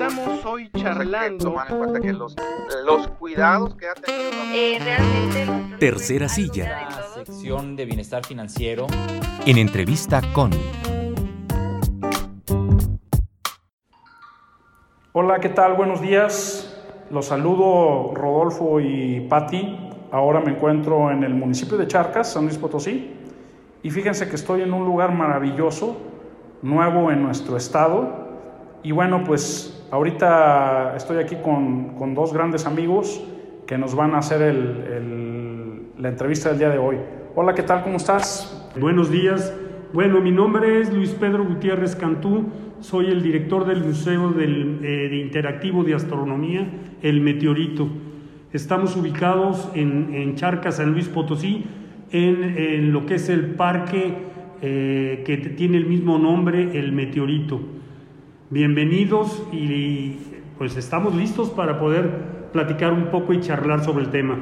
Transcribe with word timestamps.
Estamos 0.00 0.44
hoy 0.44 0.70
charlando. 0.76 1.44
Tomar 1.46 1.72
en 1.72 1.78
cuenta 1.78 1.98
que 1.98 2.12
los, 2.12 2.36
los 2.86 3.08
cuidados 3.18 3.74
que 3.74 3.88
ha 3.88 3.94
tenido. 3.94 4.30
Eh, 4.54 4.78
realmente. 4.80 5.76
Tercera 5.80 6.28
silla. 6.28 6.88
La 6.88 7.24
sección 7.24 7.74
de 7.74 7.84
bienestar 7.84 8.24
financiero. 8.24 8.86
En 9.44 9.58
entrevista 9.58 10.22
con. 10.32 10.52
Hola, 15.14 15.40
¿qué 15.40 15.48
tal? 15.48 15.74
Buenos 15.74 16.00
días. 16.00 16.80
Los 17.10 17.26
saludo 17.26 18.14
Rodolfo 18.14 18.78
y 18.78 19.26
Patti. 19.28 19.90
Ahora 20.12 20.38
me 20.38 20.52
encuentro 20.52 21.10
en 21.10 21.24
el 21.24 21.34
municipio 21.34 21.76
de 21.76 21.88
Charcas, 21.88 22.34
San 22.34 22.44
Luis 22.44 22.56
Potosí. 22.56 23.14
Y 23.82 23.90
fíjense 23.90 24.28
que 24.28 24.36
estoy 24.36 24.62
en 24.62 24.72
un 24.72 24.84
lugar 24.84 25.12
maravilloso, 25.12 25.96
nuevo 26.62 27.10
en 27.10 27.20
nuestro 27.24 27.56
estado, 27.56 28.17
y 28.82 28.92
bueno, 28.92 29.24
pues 29.24 29.86
ahorita 29.90 30.94
estoy 30.96 31.18
aquí 31.18 31.36
con, 31.42 31.96
con 31.96 32.14
dos 32.14 32.32
grandes 32.32 32.66
amigos 32.66 33.22
que 33.66 33.76
nos 33.76 33.94
van 33.94 34.14
a 34.14 34.18
hacer 34.18 34.42
el, 34.42 34.56
el, 34.56 35.82
la 35.98 36.08
entrevista 36.08 36.50
del 36.50 36.58
día 36.58 36.70
de 36.70 36.78
hoy. 36.78 36.96
Hola, 37.34 37.54
¿qué 37.54 37.62
tal? 37.62 37.82
¿Cómo 37.82 37.96
estás? 37.96 38.70
Buenos 38.80 39.10
días. 39.10 39.54
Bueno, 39.92 40.20
mi 40.20 40.30
nombre 40.30 40.80
es 40.80 40.92
Luis 40.92 41.10
Pedro 41.10 41.44
Gutiérrez 41.44 41.96
Cantú, 41.96 42.46
soy 42.80 43.06
el 43.06 43.22
director 43.22 43.66
del 43.66 43.82
Museo 43.82 44.30
del, 44.30 44.80
eh, 44.82 45.08
de 45.08 45.16
Interactivo 45.16 45.82
de 45.82 45.94
Astronomía, 45.94 46.68
El 47.02 47.20
Meteorito. 47.20 47.88
Estamos 48.52 48.96
ubicados 48.96 49.70
en, 49.74 50.14
en 50.14 50.34
Charca, 50.36 50.72
San 50.72 50.92
Luis 50.92 51.08
Potosí, 51.08 51.64
en, 52.12 52.54
en, 52.56 52.92
lo 52.92 53.06
que 53.06 53.14
es 53.14 53.28
el 53.28 53.54
parque 53.54 54.14
eh, 54.62 55.22
que 55.26 55.36
tiene 55.36 55.78
el 55.78 55.86
mismo 55.86 56.18
nombre, 56.18 56.78
El 56.78 56.92
Meteorito. 56.92 57.60
Bienvenidos 58.50 59.42
y 59.52 60.16
pues 60.56 60.74
estamos 60.78 61.14
listos 61.14 61.50
para 61.50 61.78
poder 61.78 62.08
platicar 62.50 62.94
un 62.94 63.08
poco 63.08 63.34
y 63.34 63.40
charlar 63.40 63.84
sobre 63.84 64.04
el 64.04 64.10
tema. 64.10 64.38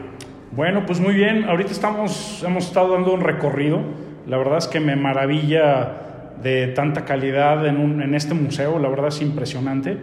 Bueno, 0.53 0.87
pues 0.87 1.01
muy 1.01 1.13
bien, 1.13 1.43
ahorita 1.43 1.73
estamos, 1.73 2.45
hemos 2.47 2.67
estado 2.67 2.93
dando 2.93 3.13
un 3.13 3.21
recorrido, 3.21 3.81
la 4.29 4.39
verdad 4.39 4.59
es 4.59 4.69
que 4.69 4.79
me 4.79 4.95
maravilla 4.95 6.37
de 6.41 6.69
tanta 6.69 7.05
calidad 7.05 7.67
en, 7.67 7.79
un, 7.79 8.01
en 8.01 8.15
este 8.15 8.33
museo, 8.35 8.79
la 8.79 8.89
verdad 8.89 9.09
es 9.09 9.21
impresionante. 9.21 9.99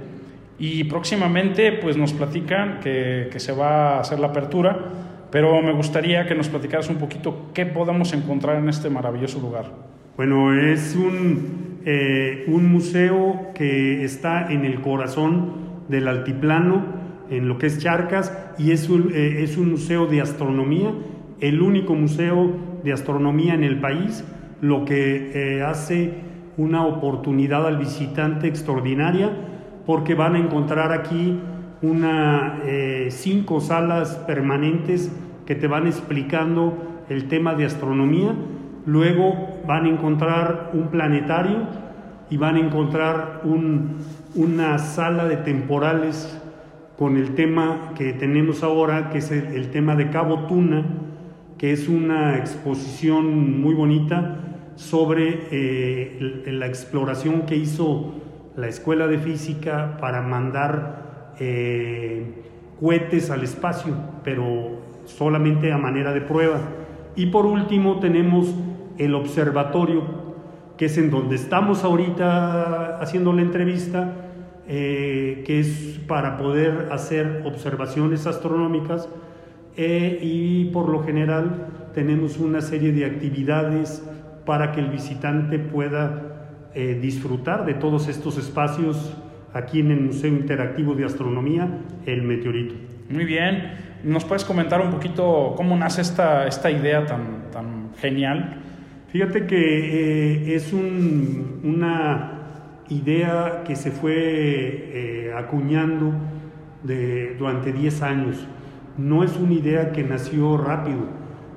Y 0.60 0.84
próximamente 0.84 1.72
pues 1.72 1.96
nos 1.96 2.12
platican 2.12 2.82
que, 2.82 3.30
que, 3.32 3.40
se 3.40 3.54
va 3.54 3.96
a 3.96 4.00
hacer 4.02 4.20
la 4.20 4.28
apertura, 4.28 4.80
pero 5.32 5.62
me 5.62 5.72
gustaría 5.72 6.26
que 6.26 6.36
nos 6.36 6.50
platicaras 6.50 6.90
un 6.90 6.98
poquito 6.98 7.52
qué 7.54 7.66
podemos 7.66 8.12
encontrar 8.12 8.58
en 8.58 8.68
este 8.68 8.90
maravilloso 8.90 9.40
lugar. 9.40 9.72
Bueno, 10.18 10.54
es 10.54 10.94
un, 10.94 11.73
eh, 11.86 12.46
un 12.48 12.72
museo 12.72 13.52
que 13.54 14.04
está 14.04 14.52
en 14.52 14.64
el 14.64 14.82
corazón 14.82 15.54
del 15.90 16.08
altiplano, 16.08 16.84
en 17.30 17.48
lo 17.48 17.58
que 17.58 17.68
es 17.68 17.80
Charcas, 17.80 18.32
y 18.58 18.72
es 18.72 18.90
un, 18.90 19.12
eh, 19.14 19.44
es 19.44 19.58
un 19.58 19.72
museo 19.72 20.06
de 20.06 20.22
astronomía, 20.22 20.92
el 21.42 21.62
único 21.62 21.94
museo 21.94 22.52
de 22.84 22.94
astronomía 22.94 23.54
en 23.54 23.64
el 23.64 23.80
país, 23.80 24.24
lo 24.62 24.86
que 24.86 25.32
eh, 25.34 25.62
hace 25.62 26.14
una 26.56 26.86
oportunidad 26.86 27.68
al 27.68 27.78
visitante 27.78 28.48
extraordinaria, 28.48 29.32
porque 29.86 30.16
van 30.16 30.36
a 30.36 30.40
encontrar 30.40 30.94
aquí 30.94 31.38
una, 31.82 32.62
cinco 33.10 33.60
salas 33.60 34.16
permanentes 34.26 35.12
que 35.46 35.56
te 35.56 35.68
van 35.68 35.88
explicando 35.88 37.04
el 37.10 37.28
tema 37.28 37.56
de 37.56 37.66
astronomía. 37.66 38.34
Luego 38.86 39.53
van 39.68 39.86
a 39.86 39.90
encontrar 39.90 40.72
un 40.74 40.88
planetario 40.88 41.68
y 42.30 42.38
van 42.38 42.56
a 42.56 42.60
encontrar 42.60 43.42
un, 43.44 43.98
una 44.36 44.78
sala 44.80 45.26
de 45.26 45.38
temporales 45.38 46.40
con 46.98 47.18
el 47.18 47.36
tema 47.36 47.92
que 47.96 48.14
tenemos 48.14 48.64
ahora, 48.64 49.10
que 49.10 49.20
es 49.20 49.32
el, 49.32 49.48
el, 49.56 49.72
tema 49.72 49.96
de 49.96 50.10
Cabo 50.10 50.46
Tuna, 50.48 50.84
que 51.58 51.72
es 51.72 51.88
una 51.88 52.38
exposición 52.38 53.62
muy 53.62 53.74
bonita 53.74 54.38
sobre 54.76 55.48
eh, 55.52 56.44
la 56.48 56.68
exploración 56.68 57.44
que 57.44 57.56
hizo 57.56 58.14
la 58.56 58.68
Escuela 58.68 59.08
de 59.08 59.18
Física 59.18 59.98
para 60.00 60.22
mandar 60.22 61.34
eh, 61.40 62.44
cohetes 62.80 63.30
al 63.32 63.44
espacio, 63.44 63.96
pero 64.24 64.82
solamente 65.06 65.72
a 65.72 65.78
manera 65.78 66.14
de 66.14 66.22
prueba. 66.22 66.60
Y 67.16 67.28
por 67.28 67.46
último 67.46 68.00
tenemos 68.00 68.54
el 68.98 69.16
observatorio, 69.16 70.04
que 70.78 70.86
es 70.86 70.98
en 70.98 71.10
donde 71.12 71.36
estamos 71.36 71.84
ahorita 71.84 73.00
haciendo 73.00 73.34
la 73.34 73.42
entrevista, 73.42 74.14
eh, 74.68 75.44
que 75.46 75.60
es 75.60 76.00
para 76.08 76.38
poder 76.38 76.90
hacer 76.92 77.44
observaciones 77.46 78.26
astronómicas 78.28 79.10
eh, 79.76 80.20
y 80.22 80.66
por 80.66 80.88
lo 80.88 81.04
general 81.04 81.68
tenemos 81.94 82.38
una 82.38 82.62
serie 82.62 82.92
de 82.94 83.06
actividades 83.06 84.04
para 84.46 84.72
que 84.72 84.80
el 84.80 84.88
visitante 84.88 85.60
pueda 85.60 86.70
eh, 86.76 86.98
disfrutar 87.02 87.66
de 87.66 87.74
todos 87.74 88.08
estos 88.08 88.38
espacios 88.38 89.18
aquí 89.54 89.80
en 89.80 89.92
el 89.92 90.02
Museo 90.02 90.30
Interactivo 90.30 90.96
de 90.96 91.06
Astronomía, 91.06 91.68
el 92.06 92.24
Meteorito. 92.24 92.76
Muy 93.10 93.26
bien, 93.26 93.74
¿nos 94.04 94.26
puedes 94.26 94.46
comentar 94.46 94.82
un 94.82 94.92
poquito 94.92 95.54
cómo 95.56 95.76
nace 95.76 96.02
esta, 96.02 96.48
esta 96.48 96.72
idea 96.72 97.06
tan, 97.06 97.52
tan 97.52 97.94
genial? 97.98 98.62
Fíjate 99.14 99.46
que 99.46 99.58
eh, 99.58 100.56
es 100.56 100.74
un, 100.74 101.62
una 101.64 102.32
idea 102.90 103.62
que 103.64 103.76
se 103.76 103.92
fue 103.92 104.16
eh, 104.18 105.34
acuñando 105.38 106.14
durante 107.38 107.72
10 107.72 108.02
años. 108.02 108.48
No 108.98 109.24
es 109.24 109.38
una 109.38 109.54
idea 109.54 109.92
que 109.92 110.04
nació 110.04 110.58
rápido, 110.58 111.02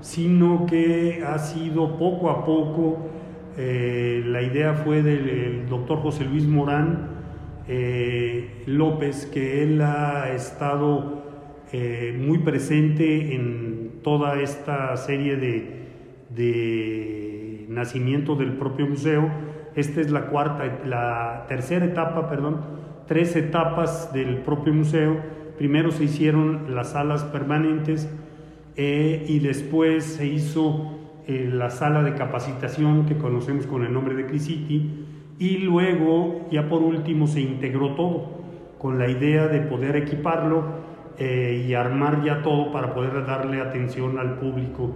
sino 0.02 0.66
que 0.66 1.24
ha 1.26 1.38
sido 1.38 1.96
poco 1.96 2.28
a 2.28 2.44
poco. 2.44 3.08
Eh, 3.56 4.22
la 4.26 4.42
idea 4.42 4.74
fue 4.74 5.02
del 5.02 5.66
doctor 5.66 6.00
José 6.00 6.26
Luis 6.26 6.44
Morán 6.44 7.08
López, 8.66 9.24
que 9.32 9.62
él 9.62 9.80
ha 9.80 10.30
estado 10.34 11.24
muy 11.72 12.36
presente 12.36 13.34
en 13.34 13.92
toda 14.02 14.42
esta 14.42 14.94
serie 14.98 15.36
de 15.36 15.86
nacimiento 17.68 18.36
del 18.36 18.52
propio 18.52 18.86
museo. 18.86 19.30
Esta 19.74 20.00
es 20.00 20.10
la 20.10 20.26
cuarta, 20.26 20.80
la 20.84 21.44
tercera 21.48 21.84
etapa, 21.84 22.28
perdón, 22.28 22.60
tres 23.06 23.36
etapas 23.36 24.12
del 24.12 24.38
propio 24.38 24.72
museo. 24.72 25.16
Primero 25.58 25.90
se 25.90 26.04
hicieron 26.04 26.74
las 26.74 26.92
salas 26.92 27.24
permanentes 27.24 28.08
eh, 28.76 29.24
y 29.28 29.38
después 29.38 30.04
se 30.04 30.26
hizo 30.26 30.92
eh, 31.26 31.50
la 31.52 31.70
sala 31.70 32.02
de 32.02 32.14
capacitación 32.14 33.06
que 33.06 33.16
conocemos 33.16 33.66
con 33.66 33.84
el 33.84 33.92
nombre 33.92 34.14
de 34.14 34.26
Crisiti 34.26 35.06
y 35.38 35.58
luego 35.58 36.46
ya 36.50 36.68
por 36.68 36.82
último 36.82 37.26
se 37.26 37.40
integró 37.40 37.94
todo 37.94 38.36
con 38.78 38.98
la 38.98 39.08
idea 39.08 39.48
de 39.48 39.60
poder 39.60 39.96
equiparlo 39.96 40.64
eh, 41.18 41.64
y 41.66 41.74
armar 41.74 42.22
ya 42.22 42.42
todo 42.42 42.70
para 42.70 42.94
poder 42.94 43.24
darle 43.26 43.60
atención 43.60 44.18
al 44.18 44.38
público. 44.38 44.92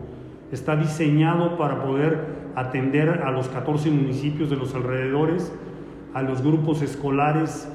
Está 0.53 0.77
diseñado 0.77 1.56
para 1.56 1.83
poder 1.83 2.19
atender 2.56 3.09
a 3.25 3.31
los 3.31 3.49
14 3.49 3.91
municipios 3.91 4.50
de 4.50 4.56
los 4.56 4.75
alrededores, 4.75 5.53
a 6.12 6.22
los 6.22 6.43
grupos 6.43 6.83
escolares 6.83 7.69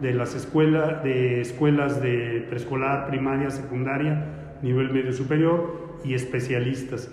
de 0.00 0.14
las 0.14 0.34
escuelas 0.34 1.04
de 1.04 1.40
escuelas 1.40 2.02
de 2.02 2.44
preescolar, 2.48 3.06
primaria, 3.06 3.50
secundaria, 3.50 4.58
nivel 4.62 4.90
medio 4.90 5.12
superior 5.12 5.98
y 6.04 6.14
especialistas. 6.14 7.10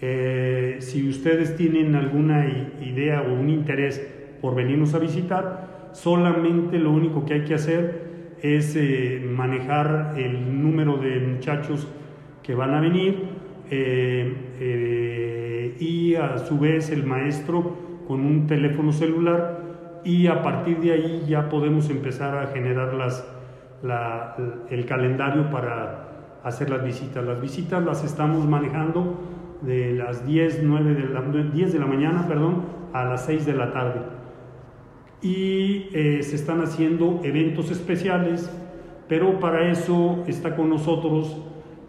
Eh, 0.00 0.76
si 0.80 1.08
ustedes 1.08 1.56
tienen 1.56 1.94
alguna 1.94 2.46
idea 2.80 3.22
o 3.22 3.32
un 3.32 3.50
interés 3.50 4.06
por 4.40 4.54
venirnos 4.54 4.94
a 4.94 4.98
visitar, 4.98 5.90
solamente 5.92 6.78
lo 6.78 6.92
único 6.92 7.24
que 7.24 7.34
hay 7.34 7.44
que 7.44 7.54
hacer 7.54 8.36
es 8.42 8.76
eh, 8.76 9.24
manejar 9.26 10.14
el 10.16 10.62
número 10.62 10.98
de 10.98 11.20
muchachos 11.20 11.88
que 12.42 12.54
van 12.54 12.74
a 12.74 12.80
venir. 12.80 13.33
Eh, 13.70 15.24
y 15.78 16.14
a 16.14 16.38
su 16.38 16.58
vez 16.58 16.90
el 16.90 17.04
maestro 17.04 17.76
con 18.06 18.20
un 18.20 18.46
teléfono 18.46 18.92
celular 18.92 20.00
y 20.04 20.26
a 20.26 20.42
partir 20.42 20.78
de 20.80 20.92
ahí 20.92 21.24
ya 21.26 21.48
podemos 21.48 21.88
empezar 21.90 22.36
a 22.36 22.48
generar 22.48 22.94
las, 22.94 23.26
la, 23.82 24.36
el 24.70 24.84
calendario 24.84 25.50
para 25.50 26.38
hacer 26.44 26.70
las 26.70 26.84
visitas. 26.84 27.24
Las 27.24 27.40
visitas 27.40 27.82
las 27.84 28.04
estamos 28.04 28.44
manejando 28.46 29.18
de 29.62 29.94
las 29.94 30.26
10, 30.26 30.60
9 30.62 30.94
de 30.94 31.08
la, 31.08 31.22
10 31.22 31.72
de 31.72 31.78
la 31.78 31.86
mañana 31.86 32.28
perdón, 32.28 32.62
a 32.92 33.04
las 33.04 33.24
6 33.24 33.46
de 33.46 33.54
la 33.54 33.72
tarde. 33.72 34.00
Y 35.22 35.88
eh, 35.94 36.22
se 36.22 36.36
están 36.36 36.60
haciendo 36.60 37.20
eventos 37.24 37.70
especiales, 37.70 38.50
pero 39.08 39.40
para 39.40 39.70
eso 39.70 40.22
está 40.26 40.54
con 40.54 40.68
nosotros 40.68 41.40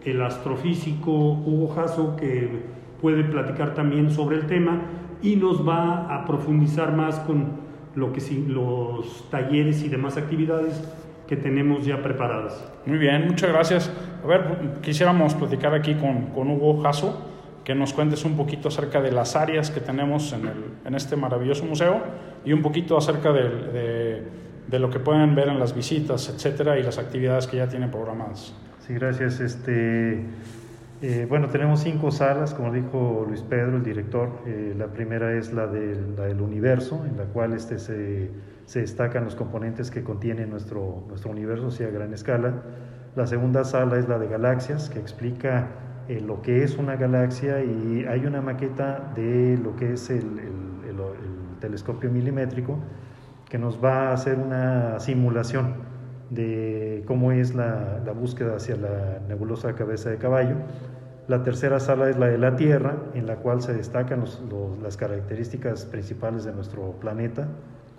el 0.06 0.22
astrofísico 0.22 1.10
Hugo 1.12 1.68
Jasso, 1.74 2.16
que 2.16 2.64
puede 3.00 3.24
platicar 3.24 3.74
también 3.74 4.10
sobre 4.10 4.36
el 4.36 4.46
tema 4.46 4.80
y 5.22 5.36
nos 5.36 5.66
va 5.66 6.14
a 6.14 6.24
profundizar 6.24 6.92
más 6.92 7.18
con 7.20 7.66
lo 7.94 8.12
que 8.12 8.20
sí- 8.20 8.44
los 8.48 9.28
talleres 9.30 9.82
y 9.82 9.88
demás 9.88 10.16
actividades 10.16 10.82
que 11.26 11.36
tenemos 11.36 11.84
ya 11.84 12.02
preparadas. 12.02 12.64
Muy 12.86 12.98
bien, 12.98 13.26
muchas 13.26 13.50
gracias. 13.50 13.90
A 14.22 14.26
ver, 14.26 14.78
quisiéramos 14.80 15.34
platicar 15.34 15.74
aquí 15.74 15.94
con, 15.94 16.26
con 16.26 16.48
Hugo 16.50 16.80
Jasso, 16.82 17.18
que 17.64 17.74
nos 17.74 17.92
cuentes 17.92 18.24
un 18.24 18.36
poquito 18.36 18.68
acerca 18.68 19.00
de 19.00 19.10
las 19.10 19.34
áreas 19.34 19.70
que 19.70 19.80
tenemos 19.80 20.32
en, 20.32 20.42
el- 20.46 20.64
en 20.84 20.94
este 20.94 21.16
maravilloso 21.16 21.64
museo 21.64 22.00
y 22.44 22.52
un 22.52 22.62
poquito 22.62 22.96
acerca 22.96 23.32
del- 23.32 23.72
de, 23.72 24.22
de 24.68 24.78
lo 24.78 24.88
que 24.88 25.00
pueden 25.00 25.34
ver 25.34 25.48
en 25.48 25.58
las 25.58 25.74
visitas, 25.74 26.28
etcétera, 26.28 26.78
y 26.78 26.82
las 26.84 26.98
actividades 26.98 27.46
que 27.48 27.56
ya 27.56 27.68
tienen 27.68 27.90
programadas. 27.90 28.54
Sí, 28.86 28.94
gracias. 28.94 29.40
Este, 29.40 30.20
eh, 31.02 31.26
bueno, 31.28 31.48
tenemos 31.48 31.80
cinco 31.80 32.10
salas, 32.10 32.54
como 32.54 32.72
dijo 32.72 33.24
Luis 33.28 33.42
Pedro, 33.42 33.76
el 33.76 33.82
director. 33.82 34.30
Eh, 34.46 34.74
la 34.78 34.86
primera 34.86 35.32
es 35.32 35.52
la 35.52 35.66
del, 35.66 36.14
la 36.16 36.24
del 36.26 36.40
universo, 36.40 37.04
en 37.08 37.16
la 37.16 37.24
cual 37.24 37.52
este, 37.54 37.78
se, 37.78 38.30
se 38.66 38.80
destacan 38.80 39.24
los 39.24 39.34
componentes 39.34 39.90
que 39.90 40.02
contiene 40.02 40.46
nuestro, 40.46 41.02
nuestro 41.08 41.30
universo, 41.30 41.68
o 41.68 41.86
a 41.86 41.90
gran 41.90 42.12
escala. 42.14 42.54
La 43.16 43.26
segunda 43.26 43.64
sala 43.64 43.98
es 43.98 44.08
la 44.08 44.18
de 44.18 44.28
galaxias, 44.28 44.88
que 44.90 44.98
explica 45.00 45.68
eh, 46.08 46.20
lo 46.20 46.40
que 46.42 46.62
es 46.62 46.76
una 46.78 46.96
galaxia 46.96 47.64
y 47.64 48.04
hay 48.08 48.24
una 48.26 48.40
maqueta 48.40 49.12
de 49.16 49.58
lo 49.62 49.74
que 49.76 49.94
es 49.94 50.10
el, 50.10 50.18
el- 50.18 50.88
el- 50.90 51.00
el 51.00 51.58
telescopio 51.60 52.10
milimétrico 52.10 52.78
que 53.48 53.58
nos 53.58 53.82
va 53.82 54.10
a 54.10 54.12
hacer 54.12 54.38
una 54.38 55.00
simulación 55.00 55.74
de 56.30 57.04
cómo 57.06 57.32
es 57.32 57.54
la, 57.54 58.00
la 58.04 58.12
búsqueda 58.12 58.56
hacia 58.56 58.76
la 58.76 59.20
nebulosa 59.28 59.74
cabeza 59.74 60.10
de 60.10 60.18
caballo. 60.18 60.56
La 61.28 61.42
tercera 61.42 61.80
sala 61.80 62.08
es 62.08 62.16
la 62.16 62.28
de 62.28 62.38
la 62.38 62.54
Tierra, 62.54 62.96
en 63.14 63.26
la 63.26 63.36
cual 63.36 63.60
se 63.60 63.74
destacan 63.74 64.24
las 64.80 64.96
características 64.96 65.84
principales 65.84 66.44
de 66.44 66.52
nuestro 66.52 66.92
planeta, 67.00 67.48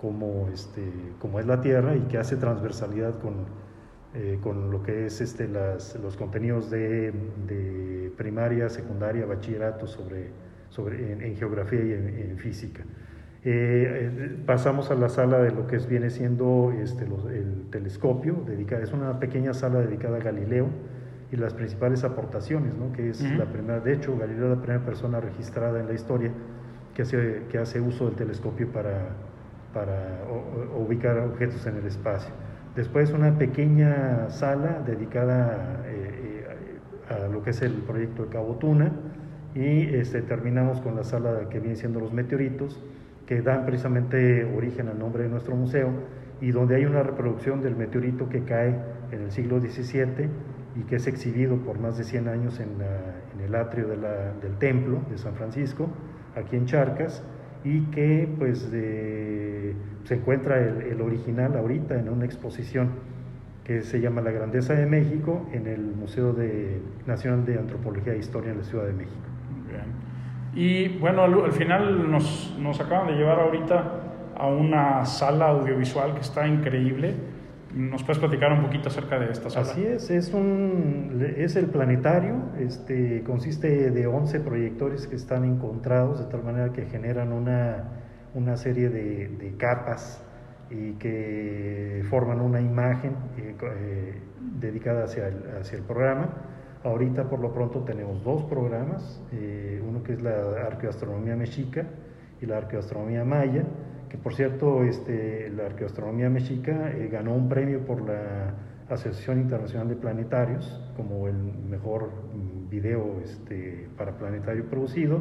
como, 0.00 0.48
este, 0.52 0.90
como 1.18 1.38
es 1.38 1.46
la 1.46 1.60
Tierra 1.60 1.94
y 1.94 2.00
que 2.02 2.16
hace 2.16 2.36
transversalidad 2.36 3.18
con, 3.18 3.46
eh, 4.14 4.38
con 4.42 4.70
lo 4.70 4.82
que 4.82 5.06
es 5.06 5.20
este, 5.20 5.46
los 5.48 6.16
contenidos 6.16 6.70
de, 6.70 7.12
de 7.46 8.12
primaria, 8.16 8.70
secundaria, 8.70 9.26
bachillerato 9.26 9.86
sobre, 9.86 10.30
sobre, 10.70 11.12
en, 11.12 11.36
geografía 11.36 11.84
y 11.84 11.92
en 11.92 12.38
física. 12.38 12.82
Eh, 13.44 14.10
eh, 14.18 14.36
pasamos 14.46 14.90
a 14.90 14.94
la 14.96 15.08
sala 15.08 15.38
de 15.38 15.52
lo 15.52 15.66
que 15.68 15.78
viene 15.78 16.10
siendo 16.10 16.72
este, 16.82 17.06
los- 17.06 17.24
el 17.26 17.66
telescopio, 17.70 18.42
dedicada, 18.46 18.82
es 18.82 18.92
una 18.92 19.20
pequeña 19.20 19.54
sala 19.54 19.78
dedicada 19.80 20.16
a 20.16 20.20
Galileo 20.20 20.66
y 21.30 21.36
las 21.36 21.54
principales 21.54 22.02
aportaciones, 22.02 22.74
¿no? 22.74 22.92
que 22.92 23.10
es 23.10 23.20
Ujú. 23.20 23.36
la 23.38 23.46
primera, 23.46 23.80
de 23.80 23.92
hecho, 23.92 24.16
Galileo 24.18 24.44
es 24.52 24.56
la 24.58 24.62
primera 24.62 24.84
persona 24.84 25.20
registrada 25.20 25.78
en 25.78 25.86
la 25.86 25.94
historia 25.94 26.32
que 26.94 27.02
hace, 27.02 27.42
que 27.48 27.58
hace 27.58 27.80
uso 27.80 28.06
del 28.06 28.16
telescopio 28.16 28.66
para, 28.72 29.10
para 29.72 30.24
o- 30.28 30.74
o- 30.76 30.84
ubicar 30.84 31.16
objetos 31.20 31.64
en 31.66 31.76
el 31.76 31.86
espacio. 31.86 32.32
Después 32.74 33.12
una 33.12 33.38
pequeña 33.38 34.30
sala 34.30 34.82
dedicada 34.84 35.84
eh, 35.86 36.44
eh, 36.48 37.14
a 37.14 37.28
lo 37.28 37.42
que 37.44 37.50
es 37.50 37.62
el 37.62 37.72
proyecto 37.72 38.24
de 38.24 38.30
Cabo 38.30 38.56
Tuna 38.56 38.90
y 39.54 39.94
este, 39.94 40.22
terminamos 40.22 40.80
con 40.80 40.96
la 40.96 41.04
sala 41.04 41.48
que 41.50 41.60
viene 41.60 41.76
siendo 41.76 42.00
los 42.00 42.12
meteoritos, 42.12 42.80
que 43.28 43.42
dan 43.42 43.66
precisamente 43.66 44.42
origen 44.56 44.88
al 44.88 44.98
nombre 44.98 45.24
de 45.24 45.28
nuestro 45.28 45.54
museo 45.54 45.90
y 46.40 46.50
donde 46.50 46.76
hay 46.76 46.86
una 46.86 47.02
reproducción 47.02 47.60
del 47.60 47.76
meteorito 47.76 48.30
que 48.30 48.42
cae 48.44 48.74
en 49.12 49.20
el 49.20 49.30
siglo 49.30 49.60
XVII 49.60 50.30
y 50.76 50.82
que 50.84 50.96
es 50.96 51.06
exhibido 51.06 51.58
por 51.58 51.78
más 51.78 51.98
de 51.98 52.04
100 52.04 52.26
años 52.26 52.58
en, 52.58 52.70
el 53.44 53.54
atrio 53.54 53.86
de 53.86 53.96
del 53.96 54.56
templo 54.58 55.00
de 55.10 55.18
San 55.18 55.34
Francisco, 55.34 55.90
aquí 56.36 56.56
en 56.56 56.64
Charcas, 56.64 57.22
y 57.64 57.82
que 57.90 58.28
pues 58.38 58.70
eh, 58.72 59.74
se 60.04 60.14
encuentra 60.14 60.58
el, 60.58 61.00
original 61.00 61.54
ahorita 61.56 61.98
en 61.98 62.08
una 62.08 62.24
exposición 62.24 62.90
que 63.64 63.82
se 63.82 64.00
llama 64.00 64.22
La 64.22 64.30
Grandeza 64.30 64.72
de 64.72 64.86
México 64.86 65.46
en 65.52 65.66
el 65.66 65.82
Museo 65.82 66.32
de- 66.32 66.80
Nacional 67.06 67.44
de 67.44 67.58
Antropología 67.58 68.14
e 68.14 68.18
Historia 68.18 68.52
en 68.52 68.58
la 68.58 68.64
Ciudad 68.64 68.86
de 68.86 68.94
México. 68.94 69.28
Y 70.54 70.88
bueno, 70.98 71.22
al, 71.22 71.44
al 71.44 71.52
final 71.52 72.10
nos, 72.10 72.56
nos 72.58 72.80
acaban 72.80 73.08
de 73.08 73.14
llevar 73.14 73.40
ahorita 73.40 74.08
a 74.38 74.46
una 74.46 75.04
sala 75.04 75.48
audiovisual 75.48 76.14
que 76.14 76.20
está 76.20 76.46
increíble. 76.46 77.14
¿Nos 77.74 78.02
puedes 78.02 78.18
platicar 78.18 78.52
un 78.52 78.62
poquito 78.62 78.88
acerca 78.88 79.18
de 79.18 79.30
esta 79.30 79.50
sala? 79.50 79.70
Así 79.70 79.84
es, 79.84 80.10
es, 80.10 80.32
un, 80.32 81.34
es 81.36 81.54
el 81.56 81.66
planetario, 81.66 82.36
este, 82.58 83.22
consiste 83.24 83.90
de 83.90 84.06
11 84.06 84.40
proyectores 84.40 85.06
que 85.06 85.16
están 85.16 85.44
encontrados 85.44 86.18
de 86.18 86.26
tal 86.30 86.44
manera 86.44 86.72
que 86.72 86.86
generan 86.86 87.32
una, 87.32 87.84
una 88.34 88.56
serie 88.56 88.88
de, 88.88 89.54
capas 89.58 90.24
y 90.70 90.92
que 90.92 92.02
forman 92.08 92.40
una 92.40 92.60
imagen 92.60 93.16
eh, 93.36 93.54
eh, 93.60 94.22
dedicada 94.40 95.04
hacia 95.04 95.28
el, 95.28 95.42
hacia 95.60 95.78
el 95.78 95.84
programa. 95.84 96.28
Ahorita 96.88 97.28
por 97.28 97.40
lo 97.40 97.52
pronto 97.52 97.80
tenemos 97.80 98.24
dos 98.24 98.44
programas, 98.44 99.20
eh, 99.32 99.78
uno 99.86 100.02
que 100.02 100.14
es 100.14 100.22
la 100.22 100.64
arqueoastronomía 100.66 101.36
mexica 101.36 101.84
y 102.40 102.46
la 102.46 102.56
arqueoastronomía 102.56 103.24
maya, 103.24 103.64
que 104.08 104.16
por 104.16 104.34
cierto 104.34 104.82
este, 104.84 105.50
la 105.54 105.66
arqueoastronomía 105.66 106.30
mexica 106.30 106.90
eh, 106.92 107.08
ganó 107.12 107.34
un 107.34 107.46
premio 107.50 107.80
por 107.84 108.00
la 108.00 108.54
Asociación 108.88 109.38
Internacional 109.40 109.86
de 109.88 109.96
Planetarios 109.96 110.80
como 110.96 111.28
el 111.28 111.34
mejor 111.68 112.08
mm, 112.08 112.70
video 112.70 113.20
este, 113.22 113.86
para 113.98 114.12
planetario 114.12 114.64
producido. 114.64 115.20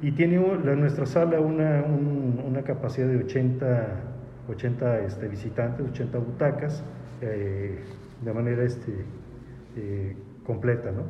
Y 0.00 0.12
tiene 0.12 0.38
nuestra 0.38 1.06
sala 1.06 1.40
una, 1.40 1.82
un- 1.82 2.40
una 2.46 2.62
capacidad 2.62 3.08
de 3.08 3.16
80, 3.16 3.86
80 4.48 5.00
este, 5.00 5.26
visitantes, 5.26 5.84
80 5.88 6.18
butacas, 6.18 6.84
eh, 7.20 7.80
de 8.24 8.32
manera 8.32 8.62
este, 8.62 8.92
completa. 10.50 10.90
¿no? 10.90 11.04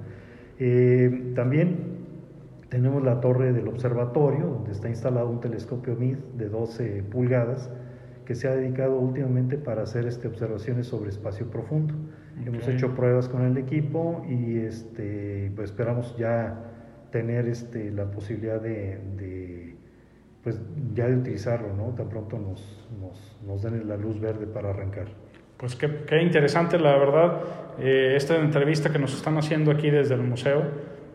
Eh, 0.58 1.32
también 1.34 1.66
tenemos 2.69 3.02
la 3.02 3.20
torre 3.20 3.52
del 3.52 3.69
observatorio, 3.69 4.46
donde 4.46 4.72
está 4.72 4.88
instalado 4.88 5.28
un 5.31 5.40
telescopio 5.40 5.96
MID 5.96 6.19
de 6.37 6.48
12 6.48 7.02
pulgadas, 7.10 7.70
que 8.26 8.34
se 8.34 8.46
ha 8.48 8.54
dedicado 8.54 8.96
últimamente 8.98 9.56
para 9.58 9.82
hacer 9.82 10.06
este, 10.06 10.28
observaciones 10.28 10.87
sobre 10.87 11.08
espacio 11.10 11.46
profundo. 11.50 11.94
Hemos 12.46 12.62
Ok. 12.64 12.69
hecho 12.75 12.94
pruebas 12.94 13.28
con 13.28 13.42
el 13.42 13.56
equipo 13.56 14.25
y 14.28 14.58
este, 14.58 15.50
pues 15.56 15.70
esperamos 15.70 16.16
ya 16.16 16.37
tener 17.10 17.48
este, 17.48 17.90
la 17.90 18.04
posibilidad 18.10 18.60
de, 18.60 18.98
de, 19.16 19.75
pues 20.44 20.60
ya 20.94 21.08
de 21.08 21.16
utilizarlo, 21.16 21.75
¿no? 21.75 21.92
Tan 21.94 22.08
pronto 22.08 22.38
nos, 22.38 22.88
nos, 23.00 23.37
nos 23.46 23.62
den 23.62 23.88
la 23.88 23.96
luz 23.96 24.20
verde 24.20 24.46
para 24.46 24.70
arrancar. 24.70 25.08
Pues 25.61 25.77
qué, 25.77 26.05
qué 26.07 26.23
interesante, 26.23 26.79
la 26.79 26.97
verdad, 26.97 27.43
eh, 27.79 28.14
esta 28.17 28.35
entrevista 28.37 28.90
que 28.90 28.99
nos 28.99 29.14
están 29.14 29.37
haciendo 29.37 29.71
aquí 29.71 29.90
desde 29.90 30.14
el 30.14 30.23
Museo 30.23 30.62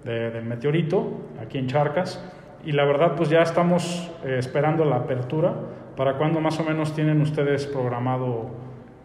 de- 0.04 0.30
del 0.30 0.46
Meteorito, 0.46 1.22
aquí 1.42 1.58
en 1.58 1.66
Charcas. 1.66 2.24
Y 2.64 2.72
la 2.72 2.86
verdad, 2.86 3.16
pues 3.16 3.30
ya 3.30 3.42
estamos 3.42 4.12
eh, 4.24 4.36
esperando 4.38 4.86
la 4.86 4.98
apertura. 4.98 5.52
¿Para 5.98 6.18
cuándo 6.18 6.42
más 6.42 6.60
o 6.60 6.64
menos 6.64 6.94
tienen 6.94 7.22
ustedes 7.22 7.66
programado 7.66 8.52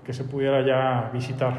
que 0.04 0.12
se 0.12 0.25
pudiera 0.25 0.61
ya 0.61 1.11
visitar? 1.14 1.54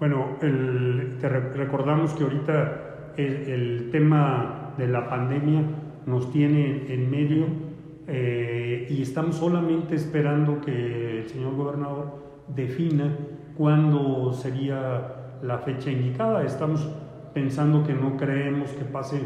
Bueno, 0.00 0.38
el- 0.40 1.18
te 1.20 1.28
re- 1.28 1.52
recordamos 1.52 2.14
que 2.14 2.24
ahorita 2.24 3.12
el, 3.18 3.26
el 3.50 3.88
tema 3.92 4.72
de 4.78 4.88
la 4.88 5.08
pandemia 5.10 5.60
nos 6.06 6.32
tiene 6.32 6.86
en 6.88 7.10
medio 7.10 7.46
eh, 8.08 8.86
y 8.88 9.02
estamos 9.02 9.36
solamente 9.36 9.94
esperando 9.94 10.60
que 10.60 11.20
el 11.20 11.26
señor 11.28 11.54
gobernador 11.54 12.24
defina 12.48 13.16
cuándo 13.56 14.32
sería 14.32 15.38
la 15.42 15.58
fecha 15.58 15.90
indicada. 15.90 16.44
Estamos 16.44 16.88
pensando 17.32 17.84
que 17.84 17.94
no 17.94 18.16
creemos 18.16 18.70
que 18.70 18.84
pase 18.84 19.20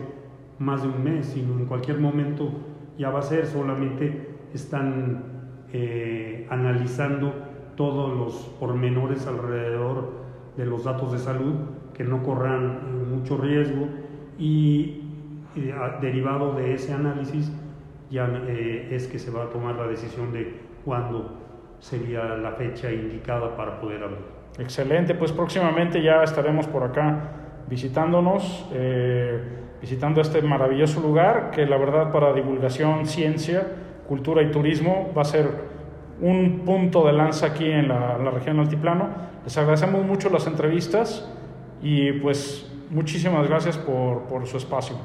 más 0.59 0.83
de 0.83 0.89
un 0.89 1.05
mes, 1.05 1.27
sino 1.27 1.55
en 1.55 1.67
cualquier 1.67 1.99
momento 2.01 2.51
ya 2.99 3.11
va 3.11 3.21
a 3.21 3.23
ser, 3.23 3.47
solamente 3.47 4.29
están 4.53 5.23
eh, 5.73 6.47
analizando 6.51 7.33
todos 7.77 8.17
los 8.17 8.35
pormenores 8.59 9.27
alrededor 9.27 10.13
de 10.57 10.67
los 10.67 10.85
datos 10.85 11.13
de 11.13 11.19
salud 11.19 11.55
que 11.95 12.03
no 12.03 12.23
corran 12.23 13.11
mucho 13.15 13.37
riesgo 13.37 13.87
y 14.39 15.03
eh, 15.57 15.75
derivado 16.01 16.55
de 16.55 16.75
ese 16.75 16.93
análisis 16.93 17.53
ya 18.11 18.27
eh, 18.49 18.89
es 18.91 19.07
que 19.07 19.19
se 19.19 19.31
va 19.31 19.45
a 19.45 19.51
tomar 19.51 19.77
la 19.77 19.87
decisión 19.87 20.33
de 20.33 20.55
cuándo 20.85 21.38
sería 21.81 22.25
la 22.37 22.53
fecha 22.53 22.91
indicada 22.91 23.57
para 23.57 23.81
poder 23.81 24.03
abrir. 24.03 24.39
Excelente, 24.59 25.15
pues 25.15 25.33
próximamente 25.33 26.03
ya 26.03 26.23
estaremos 26.23 26.67
por 26.67 26.83
acá 26.83 27.31
visitándonos, 27.69 28.69
eh, 28.73 29.41
visitando 29.81 30.21
este 30.21 30.43
maravilloso 30.43 31.01
lugar 31.01 31.51
que 31.53 31.67
la 31.67 31.77
verdad 31.77 32.11
para 32.11 32.33
divulgación, 32.33 33.07
ciencia, 33.07 33.67
cultura 34.09 34.43
y 34.43 34.51
turismo 34.51 35.13
va 35.17 35.23
a 35.23 35.27
ser 35.27 35.49
un 36.21 36.63
punto 36.65 37.07
de 37.07 37.13
lanza 37.13 37.47
aquí 37.47 37.71
en 37.71 37.89
la, 37.89 38.17
en 38.17 38.25
la 38.25 38.31
región 38.31 38.59
altiplano. 38.59 39.09
Les 39.45 39.57
agradecemos 39.57 40.05
mucho 40.05 40.31
las 40.31 40.47
entrevistas 40.47 41.31
y 41.81 42.13
pues 42.13 42.69
muchísimas 42.91 43.47
gracias 43.49 43.79
por, 43.79 44.23
por 44.23 44.47
su 44.47 44.57
espacio. 44.57 44.97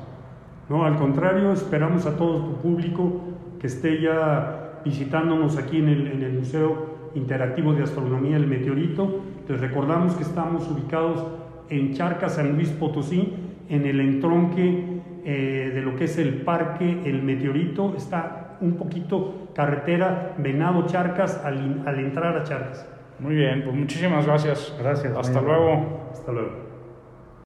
No, 0.69 0.85
al 0.85 0.95
contrario, 0.95 1.51
esperamos 1.51 2.05
a 2.05 2.15
todo 2.15 2.43
tu 2.43 2.55
público 2.61 3.21
que 3.59 3.67
esté 3.67 4.01
ya 4.01 4.62
visitándonos 4.83 5.57
aquí 5.57 5.77
en 5.77 5.89
el, 5.89 6.07
en 6.07 6.23
el 6.23 6.33
Museo 6.33 6.93
Interactivo 7.15 7.73
de 7.73 7.83
Astronomía 7.83 8.37
El 8.37 8.47
Meteorito. 8.47 9.21
Les 9.47 9.59
recordamos 9.59 10.15
que 10.15 10.23
estamos 10.23 10.69
ubicados 10.69 11.25
en 11.69 11.93
Charcas, 11.93 12.35
San 12.35 12.53
Luis 12.53 12.69
Potosí, 12.69 13.33
en 13.69 13.85
el 13.85 13.99
entronque 13.99 15.01
eh, 15.25 15.71
de 15.73 15.81
lo 15.81 15.95
que 15.95 16.05
es 16.05 16.17
el 16.17 16.41
Parque 16.41 17.01
El 17.05 17.23
Meteorito. 17.23 17.93
Está 17.95 18.57
un 18.61 18.73
poquito 18.73 19.49
carretera 19.53 20.35
Venado 20.37 20.85
Charcas 20.87 21.43
al, 21.43 21.83
al 21.85 21.99
entrar 21.99 22.37
a 22.37 22.43
Charcas. 22.43 22.87
Muy 23.19 23.35
bien, 23.35 23.63
pues 23.63 23.75
muchísimas 23.75 24.25
gracias. 24.25 24.75
Gracias. 24.79 25.15
Hasta 25.15 25.41
luego. 25.41 26.09
Hasta 26.11 26.31
luego. 26.31 26.62